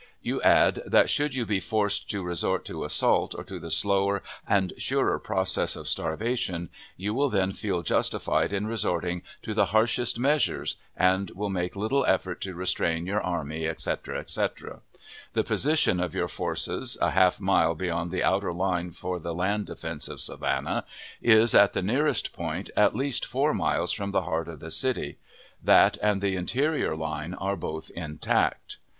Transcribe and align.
You 0.23 0.41
add 0.41 0.81
that, 0.87 1.11
should 1.11 1.35
you 1.35 1.45
be 1.45 1.59
"forced 1.59 2.09
to 2.09 2.23
resort 2.23 2.65
to 2.65 2.83
assault, 2.85 3.35
or 3.35 3.43
to 3.43 3.59
the 3.59 3.69
slower 3.69 4.23
and 4.47 4.73
surer 4.75 5.19
process 5.19 5.75
of 5.75 5.87
starvation, 5.87 6.71
you 6.97 7.13
will 7.13 7.29
then 7.29 7.51
feel 7.53 7.83
justified 7.83 8.51
in 8.51 8.65
resorting 8.65 9.21
to 9.43 9.53
the 9.53 9.65
harshest 9.65 10.17
measures, 10.17 10.77
and 10.97 11.29
will 11.35 11.51
make 11.51 11.75
little 11.75 12.03
effort 12.07 12.41
to 12.41 12.55
restrain 12.55 13.05
your 13.05 13.21
army," 13.21 13.67
etc., 13.67 14.17
etc. 14.17 14.81
The 15.33 15.43
position 15.43 15.99
of 15.99 16.15
your 16.15 16.27
forces 16.27 16.97
(a 16.99 17.11
half 17.11 17.39
mile 17.39 17.75
beyond 17.75 18.09
the 18.09 18.23
outer 18.23 18.53
line 18.53 18.93
for 18.93 19.19
the 19.19 19.35
land 19.35 19.67
defense 19.67 20.07
of 20.07 20.19
Savannah) 20.19 20.83
is, 21.21 21.53
at 21.53 21.73
the 21.73 21.83
nearest 21.83 22.33
point, 22.33 22.71
at 22.75 22.95
least 22.95 23.23
four 23.23 23.53
miles 23.53 23.91
from 23.91 24.09
the 24.09 24.23
heart 24.23 24.47
of 24.47 24.61
the 24.61 24.71
city. 24.71 25.19
That 25.63 25.99
and 26.01 26.23
the 26.23 26.35
interior 26.35 26.95
line 26.95 27.35
are 27.35 27.55
both 27.55 27.91
intact. 27.91 28.77